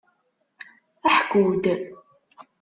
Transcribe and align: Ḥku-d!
Ḥku-d! 1.17 1.65